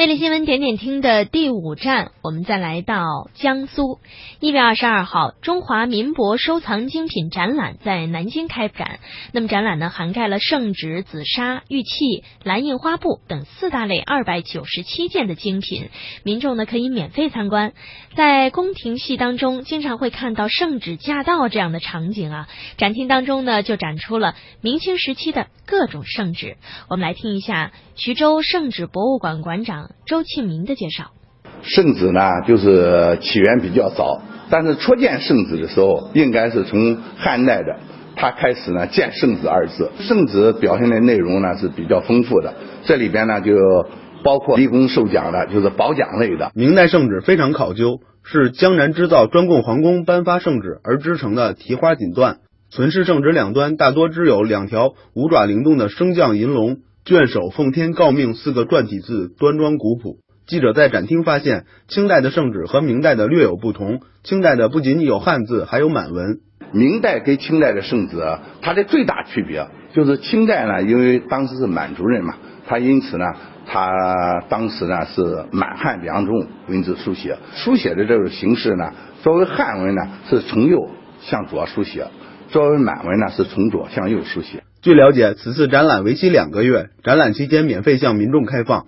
[0.00, 3.98] 魅力新闻点点听的第五站，我们再来到江苏。
[4.40, 8.98] 一月二十二号，中华民博收藏精品展览在南京开展。
[9.32, 15.90] 那么展览呢，涵盖了圣旨、紫砂、玉器、蓝印花布等四大类二百九十七件的精品，
[16.24, 17.74] 民众呢可以免费参观。
[18.16, 22.48] 在宫廷戏当中，经常会看到圣旨驾到这样的场景啊。
[22.78, 26.56] 展厅当中呢，就展出了明清时期的各种圣旨。
[26.88, 29.89] 我们来听一下徐州圣旨博物馆馆长。
[30.06, 31.12] 周庆明的介绍，
[31.62, 34.20] 圣旨呢，就是起源比较早，
[34.50, 37.76] 但是初见圣旨的时候，应该是从汉代的，
[38.16, 39.90] 他开始呢见圣旨二字。
[40.00, 43.54] 圣旨表现的内容呢是比较丰富的，这里边呢就
[44.24, 46.50] 包括立功受奖的，就是褒奖类的。
[46.54, 52.36] 明代圣旨非常考究，是江南织造专供皇宫颁发圣旨而织成的提花锦缎，
[52.70, 56.78] 存世圣旨两端大多织有两条五爪灵动的升降银龙。
[57.10, 60.18] 卷首“奉天诰命”四个篆体字端庄古朴。
[60.46, 63.98] 记者在展厅发现，清代的圣旨和明代的略有不同。
[64.22, 66.38] 清代的不仅仅有汉字，还有满文。
[66.70, 68.22] 明代跟清代的圣旨，
[68.62, 72.36] 它的最大区别就是清代呢，因为当时是满族人嘛，
[72.68, 73.24] 他因此呢，
[73.66, 73.90] 他
[74.48, 77.36] 当时呢是满汉两种文字书写。
[77.56, 78.92] 书写的这种形式呢，
[79.24, 80.88] 作为汉文呢是从右
[81.22, 82.06] 向左书写，
[82.50, 84.59] 作为满文呢是从左向右书写。
[84.82, 88.86] 据了解，此次展览为期两个月，展览期间免费向民众开放。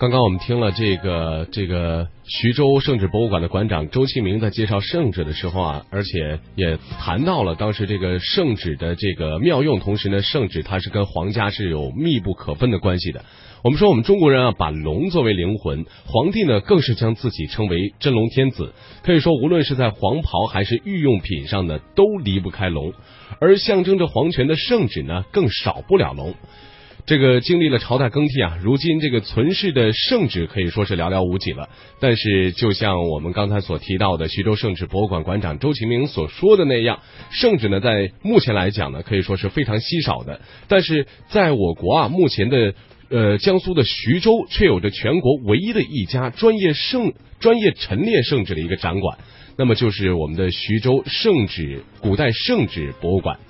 [0.00, 13.26] 刚刚我们听了这个这个徐州圣旨博物馆的馆长周庆明在介绍圣旨的时候啊，而且也谈到了当时这个圣旨的这个妙用，同时呢，圣旨它是跟皇家是有密不可分的关系的。
[13.62, 18.72] 我们说，我们中国人啊，把龙作为灵魂，皇帝呢更是将自己称为真龙天子。
[19.02, 22.94] 可以说，无论是在黄袍还是御用品上呢，都离不开龙。
[23.38, 26.34] 而象征着皇权的圣旨呢，更少不了龙。
[27.06, 31.68] 这个经历了朝代更替啊，如今这个存世的圣旨可以说是寥寥无几了。
[32.00, 37.00] 但是，就像我们刚才所提到的徐州圣旨博物馆馆长周秦明所说的那样，
[37.30, 40.40] 圣旨呢，在目前来讲呢，可以说是非常稀少的。
[40.68, 42.74] 但是，在我国啊，目前的。
[43.12, 49.18] 呃，江苏的徐州却有着全国唯一的一家专业圣专业陈列圣旨的一个展馆，
[49.56, 53.40] 那么就是我们的徐州圣旨古代圣旨博物馆。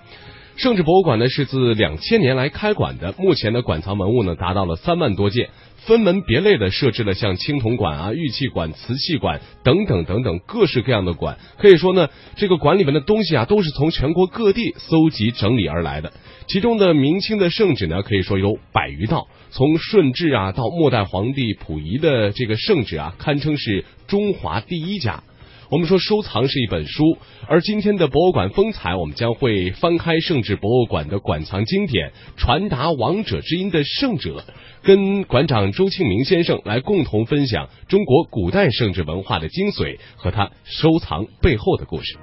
[0.60, 5.48] 圣旨博物馆呢是自两千年来开馆的，目前的馆藏文物呢达到了三万多件，
[5.87, 11.38] 分门别类的设置了像青铜馆啊、玉器馆、瓷器馆等等等等各式各样的馆。
[11.56, 16.12] 可以说呢，这个馆里面的东西啊都是从全国各地搜集整理而来的。
[16.47, 19.28] 其中的明清的圣旨呢，可以说有百余道。
[19.53, 25.22] 从顺治啊到末代皇帝溥仪的这个圣旨啊，堪称是中华第一家。
[25.71, 27.17] 我们说收藏是一本书，
[27.47, 34.45] 而今天的博物馆风采，我们将会翻开圣旨博物馆的馆藏经典，传达王者之音的圣者，
[34.83, 42.19] 跟馆长周庆明先生来共同分享中国古代圣旨文化的精髓和他收藏背后的故事。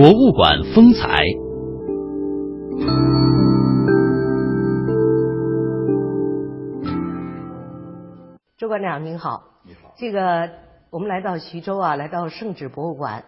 [0.00, 1.24] 博物馆风采。
[8.56, 9.92] 周馆长您好，你好。
[9.96, 10.50] 这个
[10.90, 13.24] 我们来到徐州啊，来到圣旨博物馆，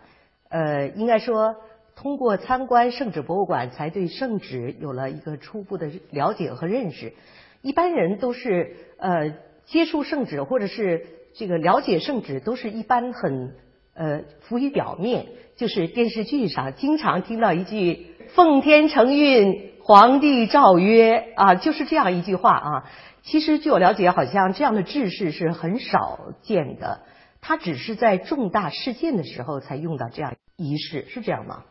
[0.48, 1.56] 呃，应该说
[1.97, 7.14] 通过参观圣旨博物馆，才对圣旨有了一个初步的了解和认识。
[7.62, 11.04] 一般人都是呃接触圣旨或者是
[11.34, 13.56] 这个了解圣旨，都是一般很
[14.00, 15.27] 呃浮于表面。
[15.56, 22.91] 就是电视剧上经常听到一句“奉天承运，皇帝诏曰”啊，就是这样一句话啊。
[23.22, 27.03] 其实据我了解，好像这样的制式是很少见的，
[27.43, 31.65] 它只是在重大事件的时候才用到这样仪式，是这样吗？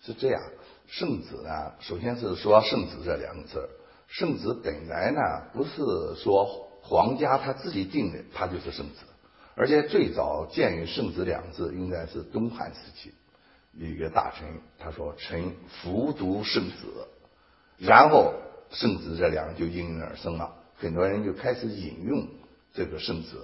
[0.00, 0.40] 是这样，
[0.86, 3.68] 圣旨呢，首先是说“圣旨”这两个字
[4.06, 5.20] 圣旨本来呢，
[5.52, 5.82] 不是
[6.16, 6.46] 说
[6.80, 9.04] 皇家他自己定的，他就是圣旨，
[9.56, 13.14] 而且最早见于“圣旨”两字，应该是东汉时期。
[13.76, 14.46] 一个大臣
[14.78, 16.74] 他说：“臣服读圣旨。”
[17.78, 18.34] 然后
[18.70, 22.26] “圣旨”这两个就应运而生了，很多人就开始引用
[22.72, 23.36] 这个圣旨。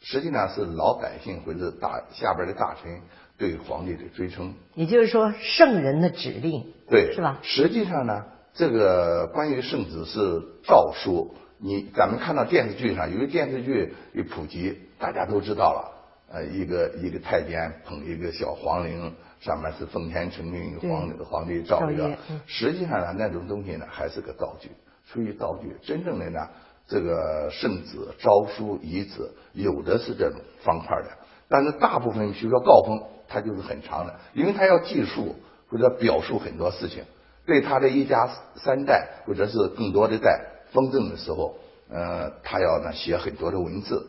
[0.00, 3.00] 实际上是老百姓或者大下边的大臣
[3.36, 4.54] 对皇帝的追称。
[4.74, 7.40] 也就是说，圣人的指令，对，是吧？
[7.42, 11.34] 实际上呢，这个关于圣旨是诏书。
[11.58, 15.94] 你咱们看到电视剧上有个电视剧一普及，大家都知道了。
[16.30, 19.12] 呃，一个一个太监捧一个小黄陵。
[19.40, 22.18] 上面是奉天承运，皇皇帝诏曰。
[22.46, 24.68] 实际上呢，那种东西呢，还是个道具，
[25.06, 25.76] 属于道具。
[25.80, 26.48] 真正的呢，
[26.88, 31.10] 这个圣旨、诏书、遗旨，有的是这种方块的，
[31.48, 35.36] 但是大部分，比如说诰封，它就是很长的，因为它要记述
[35.68, 37.04] 或者表述很多事情，
[37.46, 41.56] 对他的一家三代或者是更多的代封赠的时候，
[41.88, 44.04] 呃，他要呢写很多的文字，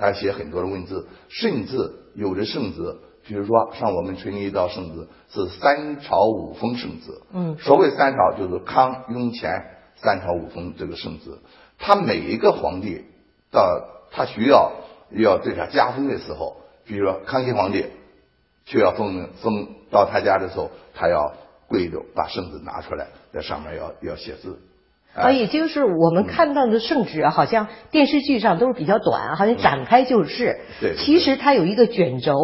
[0.00, 11.38] 他写很多的文字，甚至有的圣旨，比如说像我们存一道圣旨是三朝五封圣旨，嗯所谓三朝就是康、雍、乾三朝五封这个圣旨，
[11.78, 13.04] 他每一个皇帝
[13.52, 13.62] 到
[14.10, 14.72] 他需要
[15.10, 16.56] 要对他加封的时候，
[16.86, 17.84] 比如说康熙皇帝
[18.64, 21.34] 就要封封到他家的时候，他要
[21.68, 24.58] 跪着把圣旨拿出来，在上面要要写字。
[25.14, 30.60] 啊，也就是我们看到的圣旨啊，好像电视剧上都是比较短，好像展开就是。
[30.80, 32.36] 对对其实它有一个卷轴，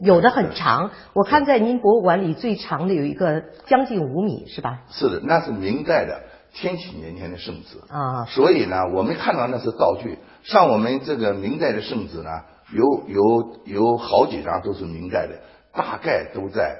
[0.00, 0.92] 有的很长。
[1.14, 4.82] 我看在您博物馆里最长的有一个将近五米，是吧？
[4.90, 6.20] 是的，那是明代的
[6.54, 7.78] 天启年间的圣旨。
[7.88, 10.18] 啊，所以呢，我们看到那是道具。
[10.44, 12.30] 像我们这个明代的圣旨呢，
[12.72, 15.40] 有有有好几张都是明代的，
[15.72, 16.76] 大概都在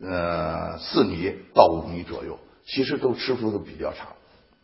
[0.00, 4.08] 呃四米到五米左右，其实都尺幅都比较长。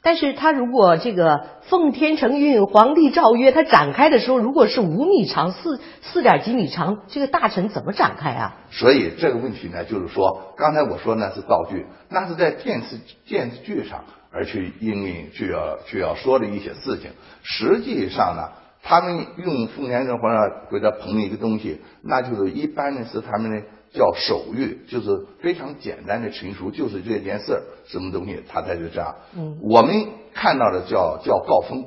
[0.03, 8.57] 但是他如果这个奉天承运，皇帝诏曰，他展开的时候，如果是五米长，四四点几米长，这个大臣怎么展开啊？
[8.71, 17.11] 所以这个问题呢，就是说，刚才我说那是道具，那是在电视电视剧上而去应运就要就要说的一些事情。
[17.43, 18.49] 实际上呢，
[18.83, 20.37] 他们用奉天正或者
[20.71, 29.17] 给他捧一个东西，那就是一般的是他们的叫手谕，就是非常简单的陈述，就是这件事儿什么东西，他才是这样。
[29.37, 31.87] 嗯我们看到的叫叫告封，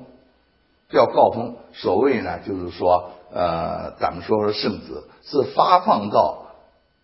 [0.90, 1.56] 叫告封。
[1.72, 6.48] 所谓呢，就是说，呃，咱们说说圣旨是发放到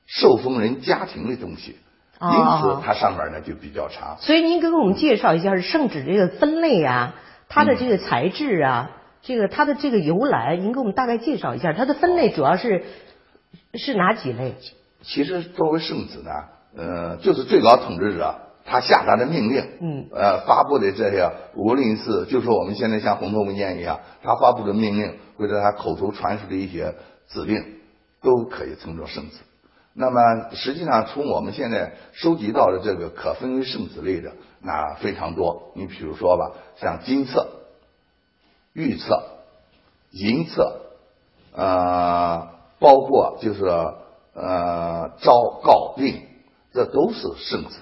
[0.05, 1.77] 受封人家庭的东西，
[2.19, 4.17] 哦因此它上面呢就比较长。
[4.19, 7.15] 所以您给我们介绍一下圣旨这个分类啊，
[7.47, 8.91] 它的这个材质啊，
[9.21, 11.71] 这个它的这个由来，您给我们大概介绍一下。
[11.71, 12.83] 它的分类主要是
[13.75, 14.55] 是哪几类？
[15.01, 16.31] 其实作为圣旨呢，
[16.75, 18.35] 呃，就是最高统治者
[18.65, 26.93] 他下达的命令，嗯呃，发布的这些，无论是就说我们现在像红头文件一样，他发布的命令或者他口头传输的一些
[27.29, 27.79] 指令，
[28.21, 29.37] 都可以称作圣旨。
[29.93, 30.19] 那么
[30.53, 35.71] 实际上，从我们现在收集到的这个可分为圣旨类的，那非常多。
[35.75, 37.47] 你比如说吧，像金册、
[38.73, 39.23] 玉册、
[40.11, 40.81] 银册，
[41.53, 42.49] 呃，
[42.79, 43.65] 包括就是
[44.41, 46.21] 呃昭告令，
[46.73, 47.77] 这都是圣旨。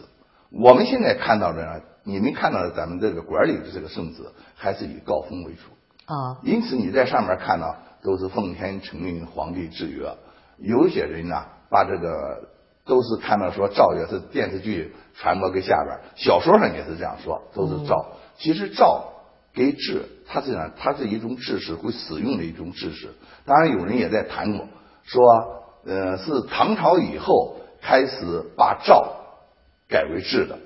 [0.52, 4.24] 我们现在看到的呢，你们看到的咱们这个馆里的这个圣旨，
[4.56, 6.14] 还是以告封为主。
[6.14, 10.10] 啊，因此你在上面看到都是奉天承运，皇帝制约。
[10.58, 12.50] 有些人呢，把这个
[12.86, 18.06] 都是看到说诏也是电视剧传播给下边，小说上也是这样说，都是诏。
[18.38, 19.04] 其实诏
[19.54, 23.10] 给制，它是呢，它是一种制式，会使用的一种制式。
[23.46, 24.66] 当然有人也在谈过，
[25.04, 25.22] 说
[25.88, 29.16] 呃是唐朝以后开始把诏
[29.88, 30.60] 改为制的。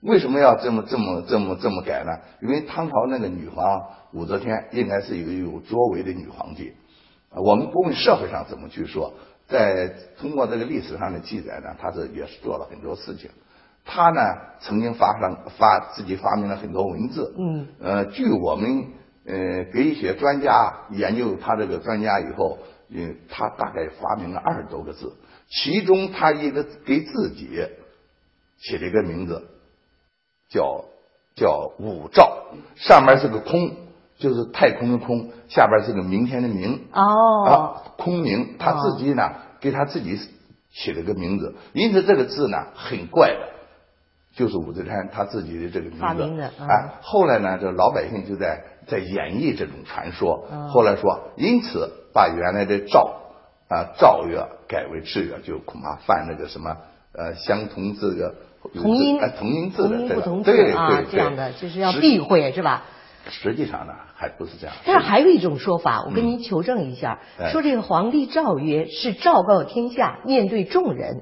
[0.00, 2.12] 为什么要这么这么这么这么改呢？
[2.40, 3.82] 因为唐朝那个女皇
[4.12, 6.72] 武则天应该是一个有作为的女皇帝。
[7.30, 9.12] 啊，我们不问社会上怎么去说，
[9.48, 13.28] 在通过这个历史上的记载呢，她是也是做了很多事情。
[13.84, 14.20] 她呢
[14.60, 17.34] 曾经发上发自己发明了很多文字。
[17.36, 17.66] 嗯。
[17.80, 18.84] 呃，据我们
[19.26, 22.58] 呃给一些专家研究她这个专家以后，
[22.90, 25.16] 嗯，他大概发明了二十多个字，
[25.48, 27.48] 其中他一个给自己
[28.58, 29.46] 起了一个名字，
[30.48, 30.84] 叫
[31.34, 33.76] 叫五兆，上面是个空，
[34.18, 36.88] 就是太空的空，下边是个明天的明。
[36.92, 40.18] 哦，啊，空明，他自己呢、给他自己
[40.70, 43.48] 起了个名字，因此这个字呢很怪的，
[44.34, 46.00] 就是武则天他自己的这个名字。
[46.00, 50.48] 发明的嗯哎，后来呢，这老百姓就在在演绎这种传说。
[50.50, 53.20] 嗯后来说，因此把原来的诏
[53.68, 56.76] 啊诏曰改为制约，就恐怕犯那个什么
[57.12, 58.34] 呃相同字的
[58.74, 62.84] 同音哎同音字的这个同音不同字啊对对，这样的就是要避讳是吧？
[63.30, 64.74] 实际上呢，还不是这样。
[64.86, 71.20] 但是还有一种说法，我跟您求证一下，哎说这个皇帝诏曰是昭告天下，面对众人；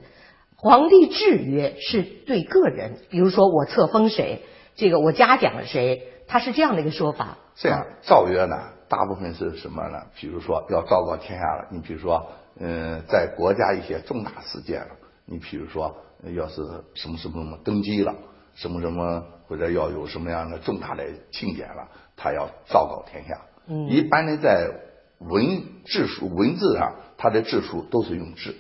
[0.57, 4.43] 皇帝制曰是对个人，比如说我册封谁，
[4.77, 7.39] 这个我嘉奖了谁，他是这样的一个说法。
[7.55, 10.03] 这样啊，诏曰呢，大部分是什么呢？
[10.15, 12.27] 比如说要昭告天下了，你比如说，
[12.59, 14.89] 嗯、在国家一些重大事件了，
[15.25, 16.63] 你比如说，呃要是
[16.95, 18.15] 什么什么什么登基了，
[18.55, 23.41] 什么什么或者要有什么样的重大的庆典了，他要昭告天下。
[23.69, 24.71] 嗯一般的在
[25.19, 28.55] 文字数文字上，他的字数都是用字。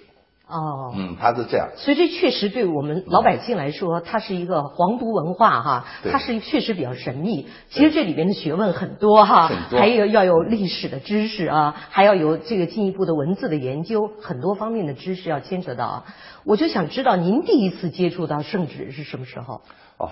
[0.48, 1.70] 哦，嗯，他是这样。
[1.76, 7.48] 所以这确实对我们老百姓来说，它是一个皇族文化哈，对它是确实比较神秘。
[7.70, 16.04] 其实这里边的学问很多哈，还有要有历史的知识啊，还要有这个进一步的文字的研究，很多方面的知识要牵扯到啊。
[16.44, 19.62] 我就想知道您第一次接触到圣旨是什么时候？
[19.98, 20.10] 哦，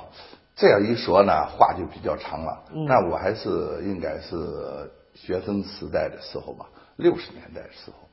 [0.57, 2.65] 这样一说呢，话就比较长了。
[2.75, 3.49] 嗯那我还是
[3.85, 4.37] 应该是
[5.15, 8.04] 学生时代的时候吧，六十年代的时候。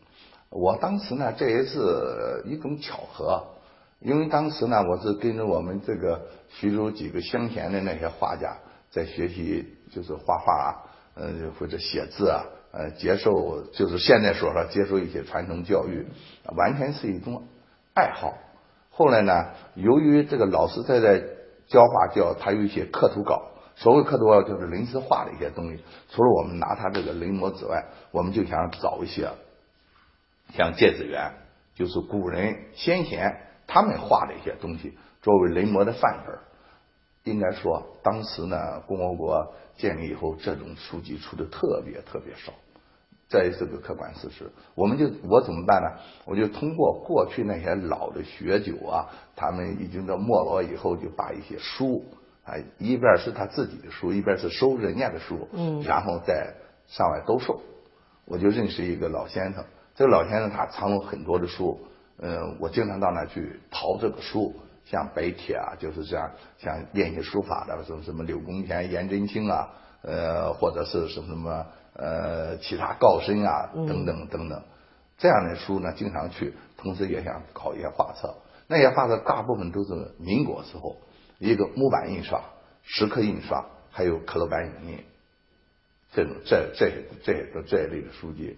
[0.51, 3.41] 我当时呢，这也是一种巧合，
[4.01, 8.58] 因为当时呢，我是跟着我们这个徐州几个乡贤的那些画家
[8.89, 10.70] 在学习，就是画画啊，
[11.15, 12.43] 呃，或者写字啊，
[12.74, 16.05] 呃，接受就是现在说说接受一些传统教育，
[16.58, 17.48] 完全是一种
[17.93, 18.34] 爱好。
[18.89, 21.20] 后来呢，由于这个老师在这
[21.67, 23.48] 教画教，他有一些刻图稿。
[23.77, 25.81] 所谓刻图稿就是临时画的一些东西。
[26.10, 29.29] 除了我们拿他这个临摹之外，我们就想找一些
[30.53, 31.31] 像芥子园，
[31.75, 36.38] 就是古人先贤他们画的一些东西，作为临摹的范本。
[37.24, 42.51] 应该说，当时呢，共和国建立以后，这种书籍出的特别特别少。
[43.29, 44.51] 这也是个客观事实。
[44.75, 46.01] 我们就我怎么办呢？
[46.25, 52.03] 我就通过过去那些老的学究啊，他们已经到没落以后，就把一些书
[52.43, 56.55] 啊，一边是他自己的书，一边是收人家的书，嗯然后再
[56.88, 57.62] 上外兜售。
[58.25, 59.63] 我就认识一个老先生，
[59.95, 61.79] 这个老先生他藏了很多的书，
[62.17, 64.55] 嗯，我经常到那去淘这个书，
[64.86, 69.69] 像白铁啊，就是这样，像练习书法的，什么什么柳公权、颜真卿啊，
[70.01, 74.63] 呃，或者是什么什么呃其他高深啊，等等等等，
[75.17, 78.33] 这样的书呢，经常去，同时也想考一些画册。
[78.67, 80.95] 那些画册大部分都是民国时候，
[81.39, 82.41] 一个木板印刷、
[82.83, 85.03] 石刻印刷，还有刻镂版影印。
[86.13, 86.89] 这种这这
[87.24, 88.57] 这这这一类的书籍。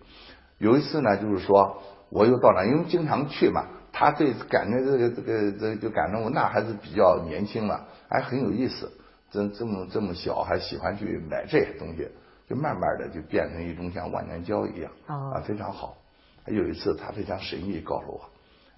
[0.64, 8.90] 有一次呢，就是说我又到那，因为经常去嘛，他对感觉这个这个这个就感觉我那还是比较年轻嘛，还很有意思。
[9.30, 12.08] 这这么这么小还喜欢去买这些东西，
[12.48, 15.98] 就慢慢的就变成一种像万年交一样哦啊，非常好。
[16.46, 18.22] 有一次他非常神秘告诉我，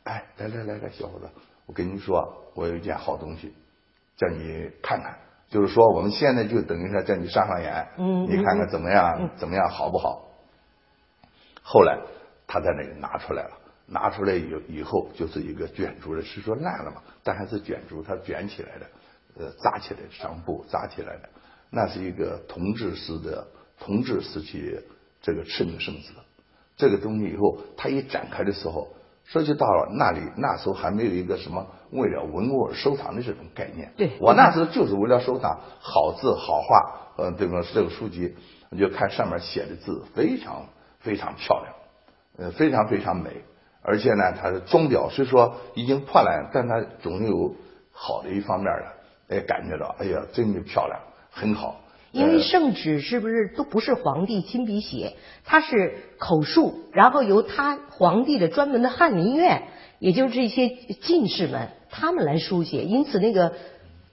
[0.05, 1.27] 哎，来来来来，小伙子，
[1.67, 3.53] 我跟你说，我有一件好东西，
[4.17, 5.17] 叫你看看。
[5.49, 10.23] 就是说，我们现在就等于说叫你上上眼，嗯你看看怎么样，怎么样好不好？
[11.67, 12.00] 后来
[12.45, 13.51] 他在那里拿出来了，
[13.88, 18.86] 拿出来以以后就是一个卷轴的，是说烂了嘛，但还是卷轴，它卷起来的，
[19.39, 21.29] 呃，扎起来的上布扎起来的，
[21.72, 23.48] 那是一个同治时的
[23.79, 24.79] 同治时期
[25.24, 26.13] 这个赤命圣旨，
[26.77, 28.89] 这个东西以后它一展开的时候，
[29.24, 33.91] 说起到了那里，那时候还没有一个什么为了文物而收藏的这种概念。
[33.98, 34.12] 对。
[34.19, 38.36] 我那时候就是为了收藏好字好画，呃，这个这个书籍，
[38.69, 40.67] 我就看上面写的字非常
[41.05, 41.74] 非常漂亮，
[42.38, 43.29] 呃，非常非常美，
[43.83, 47.55] 而且呢，它的钟表虽说已经破烂，但它总有
[47.91, 51.79] 好的一方面的，哎，感觉到，哎呀，真的漂亮，很好。
[52.12, 59.63] 因为呃圣旨是不是都不是皇帝亲笔写，他是口述，然后由他皇帝的专门的翰林院，
[60.00, 63.53] 也就是这些进士们他们来书写，因此那个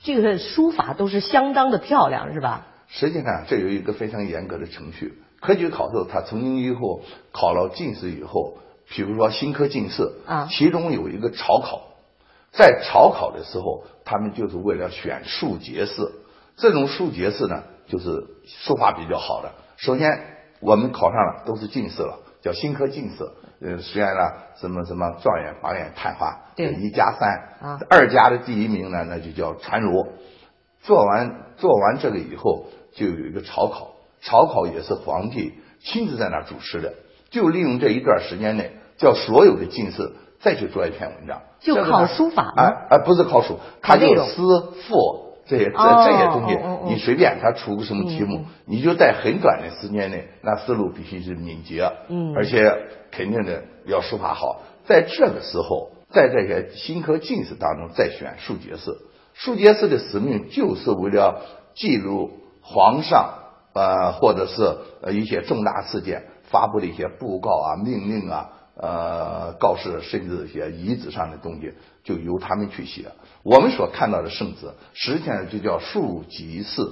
[0.03, 2.67] 这个书法都是相当的漂亮，是吧？
[2.89, 5.15] 实际上，这有一个非常严格的程序。
[5.43, 8.59] 科举考试，他曾经以后考了进士以后，
[8.89, 11.83] 比如说新科进士啊其中有一个朝考，
[12.53, 16.13] 在朝考的时候，他们就是为了选庶杰士。
[16.57, 19.51] 这种庶杰士呢，就是书法比较好的。
[19.77, 20.09] 首先，
[20.61, 23.29] 我们考上了都是进士了，叫新科进士。
[23.61, 24.21] 呃，虽然呢，
[24.57, 27.31] 什么什么状元、榜眼、探花，对一加三
[27.61, 30.07] 啊二加的第一名呢，那就叫传儒。
[30.83, 33.92] 做完做完这个以后，就有一个朝考，
[34.23, 35.53] 朝考也是皇帝
[35.83, 36.95] 亲自在那儿主持的，
[37.31, 46.59] 就利用这一段时间内，叫所有的进士再去做一篇文章，就考书法吗啊啊，不是考书，他就诗赋这些这哦这些东西
[46.93, 52.73] 你随便他出个什么题目你就在很短的时间内，那思路必须是敏捷，嗯而且
[53.11, 58.97] 肯定的要书法好，在这个时候，在这些新科进士当中再选庶杰士，
[59.35, 61.43] 庶杰士的使命就是为了
[61.75, 63.42] 记录皇上
[63.75, 71.73] 呃或者是呃一些重大事件发布的一些布告啊、命令啊、呃告示，甚至一些遗址上的东西，
[72.05, 73.11] 就由他们去写。
[73.43, 76.83] 我们所看到的圣旨，实际上就叫庶吉士。